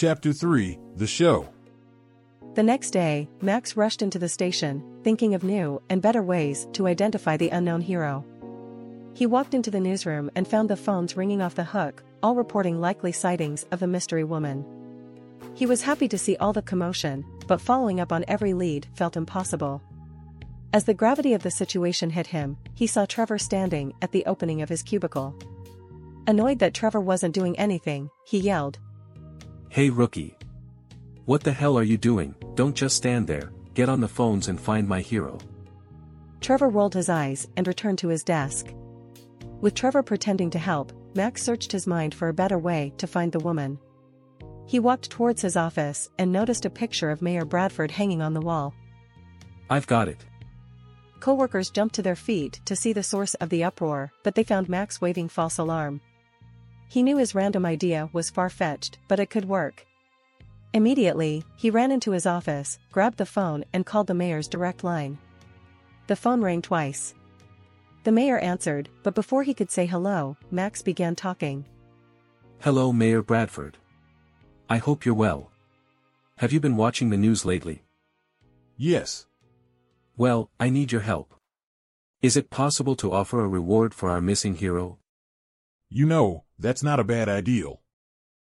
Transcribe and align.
Chapter 0.00 0.32
3 0.32 0.78
The 0.94 1.08
Show. 1.08 1.48
The 2.54 2.62
next 2.62 2.92
day, 2.92 3.28
Max 3.42 3.76
rushed 3.76 4.00
into 4.00 4.16
the 4.16 4.28
station, 4.28 4.80
thinking 5.02 5.34
of 5.34 5.42
new 5.42 5.82
and 5.90 6.00
better 6.00 6.22
ways 6.22 6.68
to 6.74 6.86
identify 6.86 7.36
the 7.36 7.48
unknown 7.48 7.80
hero. 7.80 8.24
He 9.14 9.26
walked 9.26 9.54
into 9.54 9.72
the 9.72 9.80
newsroom 9.80 10.30
and 10.36 10.46
found 10.46 10.70
the 10.70 10.76
phones 10.76 11.16
ringing 11.16 11.42
off 11.42 11.56
the 11.56 11.64
hook, 11.64 12.04
all 12.22 12.36
reporting 12.36 12.80
likely 12.80 13.10
sightings 13.10 13.66
of 13.72 13.80
the 13.80 13.88
mystery 13.88 14.22
woman. 14.22 14.64
He 15.54 15.66
was 15.66 15.82
happy 15.82 16.06
to 16.06 16.16
see 16.16 16.36
all 16.36 16.52
the 16.52 16.62
commotion, 16.62 17.24
but 17.48 17.60
following 17.60 17.98
up 17.98 18.12
on 18.12 18.24
every 18.28 18.54
lead 18.54 18.86
felt 18.94 19.16
impossible. 19.16 19.82
As 20.72 20.84
the 20.84 20.94
gravity 20.94 21.34
of 21.34 21.42
the 21.42 21.50
situation 21.50 22.10
hit 22.10 22.28
him, 22.28 22.56
he 22.72 22.86
saw 22.86 23.04
Trevor 23.04 23.38
standing 23.38 23.92
at 24.00 24.12
the 24.12 24.24
opening 24.26 24.62
of 24.62 24.68
his 24.68 24.84
cubicle. 24.84 25.34
Annoyed 26.28 26.60
that 26.60 26.74
Trevor 26.74 27.00
wasn't 27.00 27.34
doing 27.34 27.58
anything, 27.58 28.10
he 28.24 28.38
yelled, 28.38 28.78
Hey 29.70 29.90
rookie. 29.90 30.34
What 31.26 31.44
the 31.44 31.52
hell 31.52 31.76
are 31.76 31.82
you 31.82 31.98
doing? 31.98 32.34
Don't 32.54 32.74
just 32.74 32.96
stand 32.96 33.26
there, 33.26 33.52
get 33.74 33.90
on 33.90 34.00
the 34.00 34.08
phones 34.08 34.48
and 34.48 34.58
find 34.58 34.88
my 34.88 35.02
hero. 35.02 35.38
Trevor 36.40 36.70
rolled 36.70 36.94
his 36.94 37.10
eyes 37.10 37.46
and 37.56 37.66
returned 37.66 37.98
to 37.98 38.08
his 38.08 38.24
desk. 38.24 38.72
With 39.60 39.74
Trevor 39.74 40.02
pretending 40.02 40.48
to 40.50 40.58
help, 40.58 40.92
Max 41.14 41.42
searched 41.42 41.70
his 41.70 41.86
mind 41.86 42.14
for 42.14 42.28
a 42.28 42.34
better 42.34 42.58
way 42.58 42.94
to 42.96 43.06
find 43.06 43.30
the 43.30 43.40
woman. 43.40 43.78
He 44.66 44.78
walked 44.78 45.10
towards 45.10 45.42
his 45.42 45.56
office 45.56 46.08
and 46.18 46.32
noticed 46.32 46.64
a 46.64 46.70
picture 46.70 47.10
of 47.10 47.20
Mayor 47.20 47.44
Bradford 47.44 47.90
hanging 47.90 48.22
on 48.22 48.32
the 48.32 48.40
wall. 48.40 48.74
I've 49.68 49.86
got 49.86 50.08
it. 50.08 50.24
Coworkers 51.20 51.68
jumped 51.68 51.94
to 51.96 52.02
their 52.02 52.16
feet 52.16 52.60
to 52.64 52.74
see 52.74 52.94
the 52.94 53.02
source 53.02 53.34
of 53.34 53.50
the 53.50 53.64
uproar, 53.64 54.12
but 54.22 54.34
they 54.34 54.44
found 54.44 54.70
Max 54.70 55.00
waving 55.00 55.28
false 55.28 55.58
alarm. 55.58 56.00
He 56.88 57.02
knew 57.02 57.18
his 57.18 57.34
random 57.34 57.66
idea 57.66 58.08
was 58.12 58.30
far-fetched, 58.30 58.98
but 59.08 59.20
it 59.20 59.30
could 59.30 59.44
work. 59.44 59.86
Immediately, 60.72 61.44
he 61.56 61.70
ran 61.70 61.92
into 61.92 62.12
his 62.12 62.26
office, 62.26 62.78
grabbed 62.92 63.18
the 63.18 63.26
phone 63.26 63.64
and 63.72 63.86
called 63.86 64.06
the 64.06 64.14
mayor's 64.14 64.48
direct 64.48 64.84
line. 64.84 65.18
The 66.06 66.16
phone 66.16 66.40
rang 66.40 66.62
twice. 66.62 67.14
The 68.04 68.12
mayor 68.12 68.38
answered, 68.38 68.88
but 69.02 69.14
before 69.14 69.42
he 69.42 69.52
could 69.52 69.70
say 69.70 69.84
hello, 69.84 70.36
Max 70.50 70.80
began 70.80 71.14
talking. 71.14 71.64
Hello 72.60 72.92
Mayor 72.92 73.22
Bradford. 73.22 73.76
I 74.70 74.78
hope 74.78 75.04
you're 75.04 75.14
well. 75.14 75.50
Have 76.38 76.52
you 76.52 76.60
been 76.60 76.76
watching 76.76 77.10
the 77.10 77.16
news 77.16 77.44
lately? 77.44 77.82
Yes. 78.76 79.26
Well, 80.16 80.50
I 80.58 80.70
need 80.70 80.92
your 80.92 81.02
help. 81.02 81.34
Is 82.22 82.36
it 82.36 82.50
possible 82.50 82.96
to 82.96 83.12
offer 83.12 83.40
a 83.40 83.48
reward 83.48 83.94
for 83.94 84.10
our 84.10 84.20
missing 84.20 84.54
hero? 84.54 84.98
You 85.90 86.04
know, 86.04 86.44
that's 86.58 86.82
not 86.82 87.00
a 87.00 87.04
bad 87.04 87.28
ideal. 87.28 87.80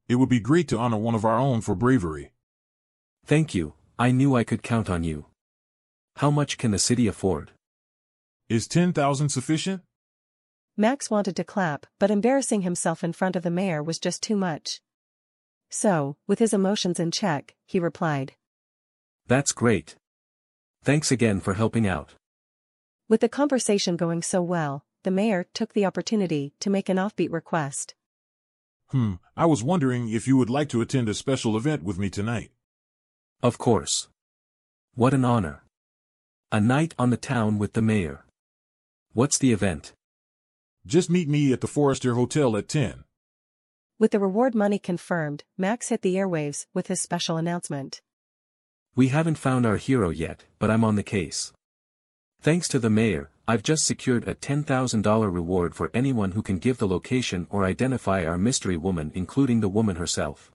It 0.08 0.14
would 0.14 0.30
be 0.30 0.40
great 0.40 0.66
to 0.68 0.78
honor 0.78 0.96
one 0.96 1.14
of 1.14 1.24
our 1.26 1.38
own 1.38 1.60
for 1.60 1.74
bravery. 1.74 2.32
Thank 3.26 3.54
you, 3.54 3.74
I 3.98 4.10
knew 4.12 4.34
I 4.34 4.44
could 4.44 4.62
count 4.62 4.88
on 4.88 5.04
you. 5.04 5.26
How 6.16 6.30
much 6.30 6.56
can 6.56 6.70
the 6.70 6.78
city 6.78 7.06
afford? 7.06 7.52
Is 8.48 8.66
10,000 8.66 9.28
sufficient? 9.28 9.82
Max 10.76 11.10
wanted 11.10 11.36
to 11.36 11.44
clap, 11.44 11.86
but 11.98 12.10
embarrassing 12.10 12.62
himself 12.62 13.04
in 13.04 13.12
front 13.12 13.36
of 13.36 13.42
the 13.42 13.50
mayor 13.50 13.82
was 13.82 13.98
just 13.98 14.22
too 14.22 14.36
much. 14.36 14.80
So, 15.68 16.16
with 16.26 16.38
his 16.38 16.54
emotions 16.54 16.98
in 16.98 17.10
check, 17.10 17.54
he 17.66 17.78
replied. 17.78 18.32
That's 19.26 19.52
great. 19.52 19.96
Thanks 20.82 21.12
again 21.12 21.40
for 21.40 21.54
helping 21.54 21.86
out. 21.86 22.14
With 23.08 23.20
the 23.20 23.28
conversation 23.28 23.96
going 23.96 24.22
so 24.22 24.40
well, 24.40 24.84
the 25.02 25.10
mayor 25.10 25.44
took 25.54 25.72
the 25.72 25.86
opportunity 25.86 26.52
to 26.60 26.70
make 26.70 26.88
an 26.88 26.96
offbeat 26.96 27.32
request. 27.32 27.94
Hmm, 28.88 29.14
I 29.36 29.46
was 29.46 29.62
wondering 29.62 30.08
if 30.08 30.26
you 30.26 30.36
would 30.36 30.50
like 30.50 30.68
to 30.70 30.80
attend 30.80 31.08
a 31.08 31.14
special 31.14 31.56
event 31.56 31.82
with 31.82 31.98
me 31.98 32.10
tonight. 32.10 32.50
Of 33.42 33.58
course. 33.58 34.08
What 34.94 35.14
an 35.14 35.24
honor. 35.24 35.62
A 36.50 36.60
night 36.60 36.94
on 36.98 37.10
the 37.10 37.16
town 37.16 37.58
with 37.58 37.74
the 37.74 37.82
mayor. 37.82 38.24
What's 39.12 39.38
the 39.38 39.52
event? 39.52 39.92
Just 40.86 41.10
meet 41.10 41.28
me 41.28 41.52
at 41.52 41.60
the 41.60 41.66
Forrester 41.66 42.14
Hotel 42.14 42.56
at 42.56 42.68
10. 42.68 43.04
With 43.98 44.12
the 44.12 44.20
reward 44.20 44.54
money 44.54 44.78
confirmed, 44.78 45.44
Max 45.56 45.90
hit 45.90 46.02
the 46.02 46.14
airwaves 46.14 46.66
with 46.72 46.86
his 46.86 47.00
special 47.00 47.36
announcement. 47.36 48.00
We 48.96 49.08
haven't 49.08 49.38
found 49.38 49.66
our 49.66 49.76
hero 49.76 50.10
yet, 50.10 50.44
but 50.58 50.70
I'm 50.70 50.84
on 50.84 50.96
the 50.96 51.02
case. 51.02 51.52
Thanks 52.40 52.68
to 52.68 52.78
the 52.78 52.90
mayor, 52.90 53.30
I've 53.50 53.62
just 53.62 53.86
secured 53.86 54.28
a 54.28 54.34
$10,000 54.34 55.32
reward 55.32 55.74
for 55.74 55.90
anyone 55.94 56.32
who 56.32 56.42
can 56.42 56.58
give 56.58 56.76
the 56.76 56.86
location 56.86 57.46
or 57.48 57.64
identify 57.64 58.26
our 58.26 58.36
mystery 58.36 58.76
woman 58.76 59.10
including 59.14 59.60
the 59.60 59.70
woman 59.70 59.96
herself. 59.96 60.52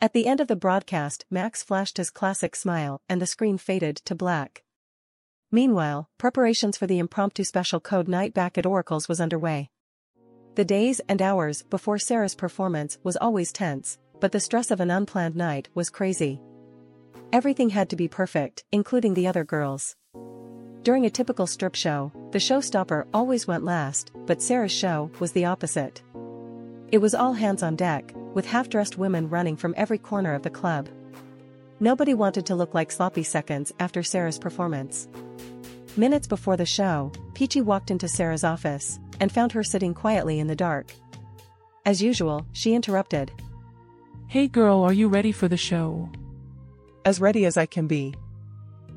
At 0.00 0.12
the 0.12 0.26
end 0.26 0.40
of 0.40 0.48
the 0.48 0.56
broadcast, 0.56 1.24
Max 1.30 1.62
flashed 1.62 1.98
his 1.98 2.10
classic 2.10 2.56
smile 2.56 3.00
and 3.08 3.22
the 3.22 3.26
screen 3.26 3.56
faded 3.56 3.98
to 4.04 4.16
black. 4.16 4.64
Meanwhile, 5.52 6.08
preparations 6.18 6.76
for 6.76 6.88
the 6.88 6.98
impromptu 6.98 7.44
special 7.44 7.78
code 7.78 8.08
night 8.08 8.34
back 8.34 8.58
at 8.58 8.66
Oracle's 8.66 9.08
was 9.08 9.20
underway. 9.20 9.70
The 10.56 10.64
days 10.64 11.00
and 11.08 11.22
hours 11.22 11.62
before 11.62 12.00
Sara's 12.00 12.34
performance 12.34 12.98
was 13.04 13.16
always 13.16 13.52
tense, 13.52 13.96
but 14.18 14.32
the 14.32 14.40
stress 14.40 14.72
of 14.72 14.80
an 14.80 14.90
unplanned 14.90 15.36
night 15.36 15.68
was 15.72 15.88
crazy. 15.88 16.40
Everything 17.32 17.70
had 17.70 17.88
to 17.90 17.96
be 17.96 18.08
perfect, 18.08 18.64
including 18.72 19.14
the 19.14 19.28
other 19.28 19.44
girls. 19.44 19.94
During 20.82 21.06
a 21.06 21.10
typical 21.10 21.46
strip 21.46 21.76
show, 21.76 22.10
the 22.32 22.38
showstopper 22.38 23.06
always 23.14 23.46
went 23.46 23.62
last, 23.64 24.10
but 24.26 24.42
Sara's 24.42 24.72
show 24.72 25.12
was 25.20 25.30
the 25.30 25.44
opposite. 25.44 26.02
It 26.90 26.98
was 26.98 27.14
all 27.14 27.34
hands 27.34 27.62
on 27.62 27.76
deck, 27.76 28.12
with 28.34 28.46
half-dressed 28.46 28.98
women 28.98 29.28
running 29.28 29.56
from 29.56 29.74
every 29.76 29.98
corner 29.98 30.34
of 30.34 30.42
the 30.42 30.50
club. 30.50 30.88
Nobody 31.78 32.14
wanted 32.14 32.46
to 32.46 32.56
look 32.56 32.74
like 32.74 32.90
sloppy 32.90 33.22
seconds 33.22 33.72
after 33.78 34.02
Sara's 34.02 34.40
performance. 34.40 35.08
Minutes 35.96 36.26
before 36.26 36.56
the 36.56 36.66
show, 36.66 37.12
Peachy 37.34 37.60
walked 37.60 37.92
into 37.92 38.08
Sara's 38.08 38.42
office 38.42 38.98
and 39.20 39.30
found 39.30 39.52
her 39.52 39.62
sitting 39.62 39.94
quietly 39.94 40.40
in 40.40 40.48
the 40.48 40.56
dark. 40.56 40.92
As 41.86 42.02
usual, 42.02 42.44
she 42.52 42.74
interrupted. 42.74 43.30
Hey 44.26 44.48
girl, 44.48 44.82
are 44.82 44.92
you 44.92 45.06
ready 45.06 45.30
for 45.30 45.46
the 45.46 45.56
show? 45.56 46.10
As 47.04 47.20
ready 47.20 47.44
as 47.44 47.56
I 47.56 47.66
can 47.66 47.86
be. 47.86 48.16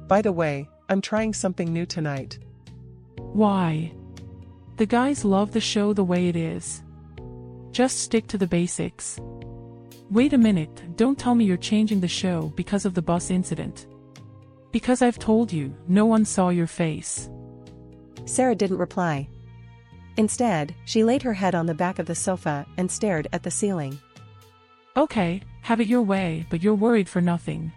By 0.07 0.23
the 0.23 0.31
way, 0.31 0.67
I'm 0.87 1.01
trying 1.01 1.33
something 1.33 1.73
new 1.73 1.85
tonight. 1.85 2.37
Why? 3.17 3.93
The 4.77 4.85
guys 4.85 5.25
love 5.25 5.51
the 5.51 5.61
show 5.61 5.93
the 5.93 6.03
way 6.03 6.27
it 6.27 6.35
is. 6.35 6.83
Just 7.71 7.99
stick 7.99 8.27
to 8.27 8.37
the 8.37 8.47
basics. 8.47 9.19
Wait 10.11 10.33
a 10.33 10.37
minute, 10.37 10.83
don't 10.95 11.17
tell 11.17 11.33
me 11.33 11.45
you're 11.45 11.57
changing 11.57 11.99
the 11.99 12.07
show 12.07 12.53
because 12.55 12.85
of 12.85 12.93
the 12.93 13.01
bus 13.01 13.31
incident. 13.31 13.87
Because 14.71 15.01
I've 15.01 15.17
told 15.17 15.51
you, 15.51 15.75
no 15.87 16.05
one 16.05 16.25
saw 16.25 16.49
your 16.49 16.67
face. 16.67 17.29
Sara 18.25 18.53
didn't 18.53 18.77
reply. 18.77 19.27
Instead, 20.17 20.75
she 20.85 21.03
laid 21.03 21.23
her 21.23 21.33
head 21.33 21.55
on 21.55 21.65
the 21.65 21.73
back 21.73 21.97
of 21.97 22.05
the 22.05 22.15
sofa 22.15 22.65
and 22.77 22.89
stared 22.89 23.27
at 23.33 23.43
the 23.43 23.51
ceiling. 23.51 23.97
Okay, 24.95 25.41
have 25.61 25.81
it 25.81 25.87
your 25.87 26.03
way, 26.03 26.45
but 26.49 26.61
you're 26.61 26.75
worried 26.75 27.09
for 27.09 27.21
nothing. 27.21 27.71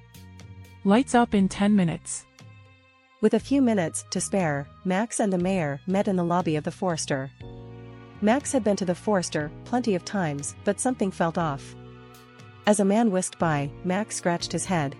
Lights 0.85 1.15
up 1.15 1.35
in 1.35 1.49
10 1.49 1.75
minutes. 1.75 2.27
With 3.21 3.35
a 3.35 3.41
few 3.41 3.61
minutes 3.61 4.05
to 4.11 4.21
spare, 4.21 4.69
Max 4.85 5.19
and 5.19 5.33
the 5.33 5.39
mayor 5.39 5.81
met 5.89 6.07
in 6.07 6.15
the 6.15 6.25
lobby 6.25 6.55
of 6.55 6.63
the 6.63 6.71
Forester. 6.71 7.31
Max 8.21 8.53
had 8.53 8.63
been 8.63 8.77
to 8.77 8.85
the 8.85 8.95
Forester 8.95 9.51
plenty 9.65 9.97
of 9.97 10.05
times, 10.05 10.55
but 10.65 10.79
something 10.79 11.11
felt 11.11 11.37
off. 11.37 11.75
As 12.67 12.79
a 12.79 12.85
man 12.85 13.11
whisked 13.11 13.39
by, 13.39 13.71
Max 13.83 14.17
scratched 14.17 14.53
his 14.53 14.65
head. 14.67 14.95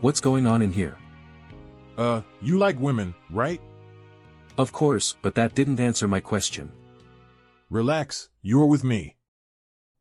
What's 0.00 0.20
going 0.20 0.46
on 0.46 0.62
in 0.62 0.72
here? 0.72 0.96
Uh, 1.98 2.22
you 2.40 2.58
like 2.58 2.78
women, 2.80 3.14
right? 3.30 3.60
Of 4.56 4.72
course, 4.72 5.16
but 5.20 5.34
that 5.34 5.54
didn't 5.54 5.80
answer 5.80 6.08
my 6.08 6.20
question. 6.20 6.72
Relax, 7.68 8.30
you're 8.40 8.66
with 8.66 8.84
me. 8.84 9.16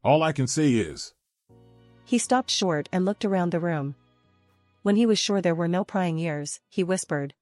All 0.01 0.23
I 0.23 0.31
can 0.31 0.47
say 0.47 0.73
is, 0.75 1.13
He 2.05 2.17
stopped 2.17 2.51
short 2.51 2.87
and 2.93 3.03
looked 3.03 3.25
around 3.25 3.51
the 3.51 3.59
room. 3.59 3.95
When 4.87 4.95
he 4.95 5.05
was 5.05 5.19
sure 5.19 5.41
there 5.41 5.53
were 5.53 5.67
no 5.67 5.83
prying 5.83 6.17
ears, 6.17 6.61
he 6.69 6.81
whispered. 6.81 7.33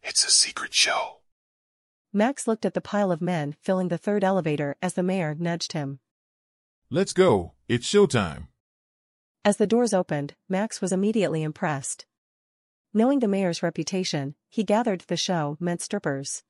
it's 0.00 0.24
a 0.24 0.30
secret 0.30 0.72
show. 0.72 1.18
Max 2.12 2.46
looked 2.46 2.64
at 2.64 2.72
the 2.72 2.80
pile 2.80 3.10
of 3.10 3.20
men 3.20 3.56
filling 3.60 3.88
the 3.88 3.98
third 3.98 4.22
elevator 4.22 4.76
as 4.80 4.94
the 4.94 5.02
mayor 5.02 5.34
nudged 5.36 5.72
him. 5.72 5.98
Let's 6.88 7.12
go, 7.12 7.54
it's 7.66 7.84
showtime. 7.84 8.46
As 9.44 9.56
the 9.56 9.66
doors 9.66 9.92
opened, 9.92 10.36
Max 10.48 10.80
was 10.80 10.92
immediately 10.92 11.42
impressed. 11.42 12.06
Knowing 12.94 13.18
the 13.18 13.26
mayor's 13.26 13.64
reputation, 13.64 14.36
he 14.48 14.62
gathered 14.62 15.00
the 15.08 15.16
show 15.16 15.56
meant 15.58 15.82
strippers. 15.82 16.44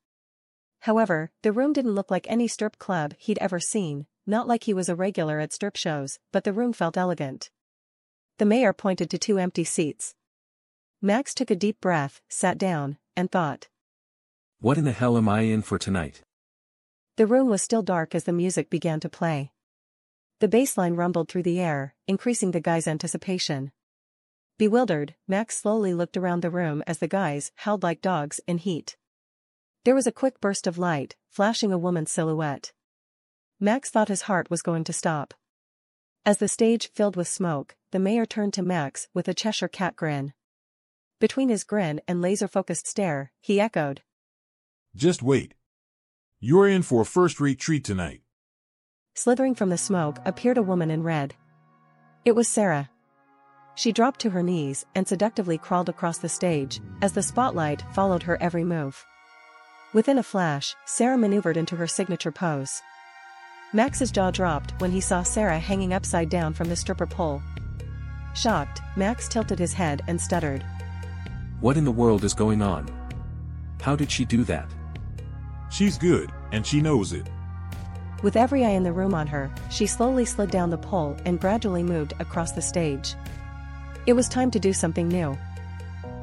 However, 0.81 1.31
the 1.41 1.51
room 1.51 1.73
didn't 1.73 1.95
look 1.95 2.11
like 2.11 2.27
any 2.29 2.47
strip 2.47 2.77
club 2.77 3.15
he'd 3.17 3.39
ever 3.39 3.59
seen, 3.59 4.05
not 4.27 4.47
like 4.47 4.65
he 4.65 4.75
was 4.75 4.89
a 4.89 4.95
regular 4.95 5.39
at 5.39 5.53
strip 5.53 5.75
shows, 5.75 6.19
but 6.31 6.43
the 6.43 6.53
room 6.53 6.71
felt 6.71 6.97
elegant. 6.97 7.49
The 8.39 8.45
mayor 8.45 8.73
pointed 8.73 9.09
to 9.11 9.17
two 9.17 9.37
empty 9.37 9.63
seats. 9.63 10.15
Max 11.01 11.33
took 11.33 11.51
a 11.51 11.55
deep 11.55 11.79
breath, 11.79 12.21
sat 12.29 12.57
down, 12.57 12.97
and 13.15 13.31
thought. 13.31 13.67
What 14.59 14.77
in 14.77 14.85
the 14.85 14.91
hell 14.91 15.17
am 15.17 15.29
I 15.29 15.41
in 15.41 15.61
for 15.61 15.77
tonight? 15.77 16.23
The 17.17 17.27
room 17.27 17.47
was 17.47 17.61
still 17.61 17.83
dark 17.83 18.15
as 18.15 18.23
the 18.23 18.33
music 18.33 18.69
began 18.69 18.99
to 19.01 19.09
play. 19.09 19.51
The 20.39 20.47
bass 20.47 20.77
line 20.77 20.95
rumbled 20.95 21.29
through 21.29 21.43
the 21.43 21.59
air, 21.59 21.93
increasing 22.07 22.51
the 22.51 22.59
guy's 22.59 22.87
anticipation. 22.87 23.71
Bewildered, 24.57 25.13
Max 25.27 25.57
slowly 25.57 25.93
looked 25.93 26.17
around 26.17 26.41
the 26.41 26.49
room 26.49 26.83
as 26.87 26.97
the 26.97 27.07
guys 27.07 27.51
howled 27.55 27.83
like 27.83 28.01
dogs 28.01 28.39
in 28.47 28.57
heat. 28.57 28.97
There 29.85 29.95
was 29.95 30.07
a 30.07 30.11
quick 30.11 30.41
burst 30.41 30.65
of 30.65 30.77
light, 30.77 31.15
flashing 31.29 31.71
a 31.71 31.77
woman's 31.77 32.11
silhouette. 32.11 32.71
Max 33.59 33.89
thought 33.89 34.07
his 34.07 34.23
heart 34.23 34.49
was 34.49 34.61
going 34.61 34.83
to 34.85 34.93
stop. 34.93 35.33
As 36.25 36.37
the 36.37 36.47
stage 36.47 36.89
filled 36.89 37.17
with 37.17 37.27
smoke, 37.27 37.75
the 37.91 37.99
mayor 37.99 38.25
turned 38.25 38.53
to 38.53 38.63
Max 38.63 39.09
with 39.13 39.27
a 39.27 39.33
Cheshire 39.33 39.67
cat 39.67 39.97
grin. 39.97 40.31
Between 41.19 41.49
his 41.49 41.65
grin 41.65 41.99
and 42.07 42.21
laser-focused 42.21 42.87
stare, 42.87 43.33
he 43.41 43.59
echoed. 43.59 44.03
Just 44.95 45.21
wait. 45.21 45.53
You're 46.39 46.69
in 46.69 46.81
for 46.81 47.01
a 47.01 47.05
first-rate 47.05 47.59
treat 47.59 47.83
tonight. 47.83 48.21
Slithering 49.15 49.53
from 49.53 49.69
the 49.69 49.77
smoke 49.77 50.19
appeared 50.23 50.57
a 50.57 50.63
woman 50.63 50.89
in 50.89 51.03
red. 51.03 51.35
It 52.23 52.37
was 52.37 52.47
Sara. 52.47 52.89
She 53.75 53.91
dropped 53.91 54.21
to 54.21 54.29
her 54.29 54.43
knees 54.43 54.85
and 54.95 55.05
seductively 55.05 55.57
crawled 55.57 55.89
across 55.89 56.19
the 56.19 56.29
stage, 56.29 56.79
as 57.01 57.11
the 57.11 57.21
spotlight 57.21 57.83
followed 57.93 58.23
her 58.23 58.41
every 58.41 58.63
move. 58.63 59.05
Within 59.91 60.17
a 60.17 60.23
flash, 60.23 60.73
Sara 60.85 61.17
maneuvered 61.17 61.57
into 61.57 61.75
her 61.75 61.87
signature 61.87 62.31
pose. 62.31 62.81
Max's 63.75 64.11
jaw 64.11 64.29
dropped 64.29 64.79
when 64.79 64.91
he 64.91 65.01
saw 65.01 65.23
Sara 65.23 65.57
hanging 65.57 65.93
upside 65.93 66.29
down 66.29 66.53
from 66.53 66.69
the 66.69 66.75
stripper 66.75 67.07
pole. 67.07 67.41
Shocked, 68.35 68.81
Max 68.95 69.27
tilted 69.27 69.57
his 69.57 69.73
head 69.73 70.03
and 70.07 70.21
stuttered. 70.21 70.63
What 71.59 71.75
in 71.75 71.83
the 71.83 71.91
world 71.91 72.23
is 72.23 72.35
going 72.35 72.61
on? 72.61 72.87
How 73.81 73.95
did 73.95 74.11
she 74.11 74.25
do 74.25 74.43
that? 74.43 74.69
She's 75.71 75.97
good, 75.97 76.31
and 76.51 76.63
she 76.63 76.81
knows 76.81 77.13
it. 77.13 77.27
With 78.21 78.35
every 78.35 78.63
eye 78.63 78.69
in 78.69 78.83
the 78.83 78.93
room 78.93 79.15
on 79.15 79.25
her, 79.25 79.51
she 79.71 79.87
slowly 79.87 80.23
slid 80.23 80.51
down 80.51 80.69
the 80.69 80.77
pole 80.77 81.17
and 81.25 81.41
gradually 81.41 81.81
moved 81.81 82.13
across 82.19 82.51
the 82.51 82.61
stage. 82.61 83.15
It 84.05 84.13
was 84.13 84.29
time 84.29 84.51
to 84.51 84.59
do 84.59 84.71
something 84.71 85.07
new. 85.07 85.35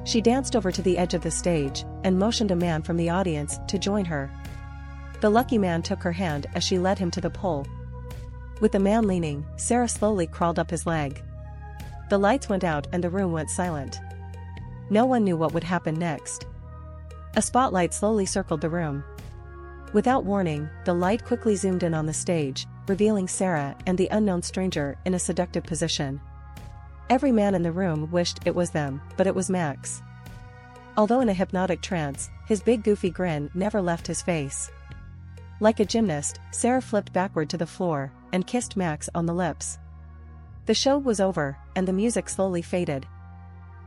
She 0.05 0.21
danced 0.21 0.55
over 0.55 0.71
to 0.71 0.83
the 0.83 0.97
edge 0.97 1.15
of 1.15 1.23
the 1.23 1.33
stage 1.33 1.85
and 2.05 2.17
motioned 2.17 2.53
a 2.53 2.57
man 2.57 2.83
from 2.83 2.97
the 2.97 3.11
audience 3.11 3.59
to 3.67 3.79
join 3.79 4.05
her. 4.05 4.31
The 5.21 5.31
lucky 5.31 5.59
man 5.59 5.83
took 5.83 6.03
her 6.03 6.13
hand 6.13 6.47
as 6.55 6.65
she 6.65 6.79
led 6.79 6.99
him 6.99 7.11
to 7.11 7.21
the 7.21 7.31
pole. 7.31 7.67
With 8.61 8.73
the 8.73 8.79
man 8.79 9.07
leaning, 9.07 9.45
Sara 9.57 9.89
slowly 9.89 10.27
crawled 10.27 10.59
up 10.59 10.71
his 10.71 10.87
leg. 10.87 11.23
The 12.09 12.19
lights 12.19 12.49
went 12.49 12.65
out 12.65 12.87
and 12.93 13.05
the 13.05 13.11
room 13.11 13.33
went 13.33 13.51
silent. 13.51 14.01
No 14.89 15.07
one 15.07 15.25
knew 15.25 15.37
what 15.37 15.53
would 15.53 15.65
happen 15.65 15.95
next. 15.95 16.47
A 17.37 17.43
spotlight 17.43 17.95
slowly 17.95 18.27
circled 18.27 18.61
the 18.61 18.71
room. 18.71 19.05
Without 19.93 20.25
warning, 20.25 20.69
the 20.85 20.95
light 20.95 21.25
quickly 21.25 21.55
zoomed 21.55 21.83
in 21.83 21.95
on 21.95 22.07
the 22.07 22.13
stage, 22.13 22.67
revealing 22.89 23.29
Sara 23.29 23.77
and 23.87 23.99
the 23.99 24.09
unknown 24.11 24.43
stranger 24.43 24.97
in 25.05 25.15
a 25.15 25.19
seductive 25.19 25.65
position. 25.65 26.21
Every 27.09 27.33
man 27.33 27.55
in 27.55 27.63
the 27.63 27.73
room 27.73 28.11
wished 28.11 28.41
it 28.45 28.55
was 28.55 28.71
them, 28.71 29.01
but 29.17 29.27
it 29.27 29.35
was 29.35 29.51
Max. 29.51 30.03
Although 30.97 31.21
in 31.21 31.29
a 31.29 31.35
hypnotic 31.35 31.83
trance, 31.83 32.31
his 32.47 32.63
big 32.63 32.83
goofy 32.83 33.11
grin 33.11 33.51
never 33.55 33.81
left 33.81 34.07
his 34.07 34.23
face. 34.23 34.71
Like 35.61 35.79
a 35.79 35.85
gymnast, 35.85 36.41
Sara 36.51 36.81
flipped 36.81 37.13
backward 37.13 37.51
to 37.51 37.59
the 37.59 37.67
floor 37.67 38.11
and 38.33 38.47
kissed 38.47 38.77
Max 38.77 39.11
on 39.15 39.27
the 39.27 39.35
lips. 39.35 39.79
The 40.65 40.75
show 40.75 40.97
was 40.97 41.21
over, 41.21 41.59
and 41.77 41.87
the 41.87 41.93
music 41.93 42.29
slowly 42.29 42.63
faded. 42.63 43.07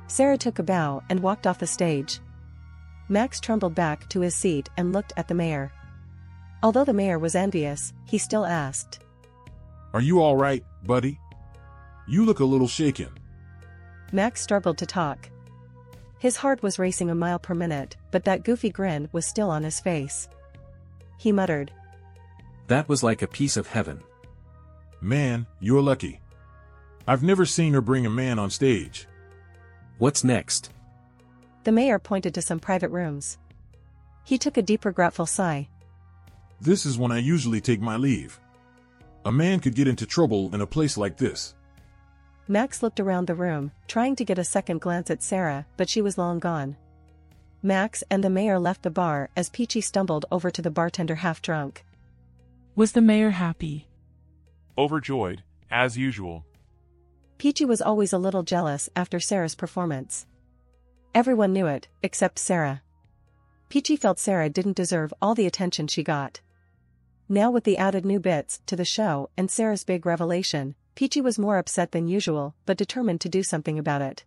Sara 0.08 0.38
took 0.38 0.60
a 0.60 0.64
bow 0.64 1.02
and 1.10 1.20
walked 1.20 1.48
off 1.48 1.60
the 1.60 1.68
stage. 1.68 2.20
Max 3.10 3.40
trembled 3.40 3.74
back 3.74 4.08
to 4.10 4.20
his 4.22 4.36
seat 4.36 4.70
and 4.78 4.94
looked 4.94 5.14
at 5.18 5.28
the 5.28 5.34
mayor. 5.34 5.72
Although 6.62 6.86
the 6.86 6.94
mayor 6.94 7.18
was 7.18 7.36
envious, 7.36 7.94
he 8.06 8.18
still 8.18 8.46
asked. 8.46 9.00
Are 9.94 10.02
you 10.02 10.22
all 10.22 10.36
right, 10.36 10.64
buddy? 10.86 11.20
You 12.08 12.26
look 12.26 12.40
a 12.40 12.46
little 12.46 12.68
shaken. 12.68 13.10
Max 14.12 14.42
struggled 14.42 14.78
to 14.78 14.86
talk. 14.86 15.30
His 16.20 16.38
heart 16.38 16.62
was 16.62 16.80
racing 16.80 17.10
a 17.10 17.16
mile 17.16 17.40
per 17.40 17.56
minute, 17.56 17.98
but 18.12 18.24
that 18.26 18.44
goofy 18.44 18.70
grin 18.70 19.10
was 19.12 19.26
still 19.26 19.50
on 19.50 19.64
his 19.64 19.80
face. 19.80 20.30
He 21.24 21.32
muttered. 21.32 21.72
That 22.68 22.90
was 22.90 23.02
like 23.02 23.22
a 23.22 23.28
piece 23.28 23.56
of 23.56 23.68
heaven. 23.68 24.04
Man, 25.00 25.48
you're 25.62 25.82
lucky. 25.82 26.20
I've 27.08 27.24
never 27.24 27.46
seen 27.46 27.72
her 27.72 27.80
bring 27.80 28.06
a 28.06 28.10
man 28.10 28.40
on 28.40 28.50
stage. 28.50 29.08
What's 30.00 30.26
next? 30.26 30.72
The 31.64 31.72
mayor 31.72 31.98
pointed 31.98 32.34
to 32.34 32.42
some 32.42 32.60
private 32.60 32.90
rooms. 32.90 33.38
He 34.26 34.38
took 34.38 34.58
a 34.58 34.62
deep 34.62 34.84
regretful 34.84 35.26
sigh. 35.26 35.70
This 36.60 36.86
is 36.86 36.98
when 36.98 37.14
I 37.14 37.20
usually 37.20 37.62
take 37.62 37.80
my 37.80 37.96
leave. 37.96 38.38
A 39.24 39.32
man 39.32 39.62
could 39.62 39.76
get 39.76 39.88
into 39.88 40.06
trouble 40.06 40.54
in 40.54 40.60
a 40.60 40.68
place 40.68 40.98
like 40.98 41.16
this. 41.16 41.56
Max 42.50 42.84
looked 42.84 43.00
around 43.00 43.28
the 43.28 43.36
room, 43.36 43.72
trying 43.88 44.18
to 44.18 44.26
get 44.26 44.40
a 44.40 44.44
second 44.44 44.82
glance 44.82 45.10
at 45.10 45.24
Sara, 45.24 45.66
but 45.78 45.88
she 45.88 46.02
was 46.02 46.18
long 46.18 46.40
gone. 46.40 46.76
Max 47.66 48.04
and 48.12 48.22
the 48.22 48.30
mayor 48.30 48.60
left 48.60 48.84
the 48.84 48.92
bar 48.92 49.30
as 49.38 49.50
Peachy 49.50 49.80
stumbled 49.80 50.26
over 50.30 50.52
to 50.52 50.62
the 50.62 50.70
bartender 50.70 51.16
half 51.16 51.42
drunk. 51.42 51.86
Was 52.76 52.92
the 52.92 53.02
mayor 53.02 53.30
happy? 53.30 53.88
Overjoyed, 54.78 55.44
as 55.72 55.98
usual. 55.98 56.46
Peachy 57.38 57.64
was 57.64 57.82
always 57.82 58.12
a 58.12 58.18
little 58.18 58.44
jealous 58.44 58.90
after 58.98 59.18
Sara's 59.18 59.56
performance. 59.56 60.26
Everyone 61.16 61.54
knew 61.54 61.68
it, 61.68 61.88
except 62.02 62.38
Sara. 62.38 62.82
Peachy 63.70 63.96
felt 63.96 64.20
Sara 64.20 64.50
didn't 64.50 64.76
deserve 64.76 65.14
all 65.22 65.34
the 65.34 65.46
attention 65.46 65.88
she 65.88 66.04
got. 66.04 66.42
Now 67.30 67.50
with 67.50 67.64
the 67.64 67.78
added 67.78 68.04
new 68.04 68.20
bits 68.20 68.60
to 68.66 68.76
the 68.76 68.84
show 68.84 69.30
and 69.38 69.50
Sara's 69.50 69.86
big 69.86 70.06
revelation, 70.06 70.76
Peachy 70.96 71.22
was 71.22 71.40
more 71.40 71.58
upset 71.58 71.94
than 71.94 72.10
usual 72.10 72.56
but 72.66 72.78
determined 72.78 73.22
to 73.22 73.30
do 73.30 73.42
something 73.42 73.80
about 73.80 74.02
it. 74.02 74.26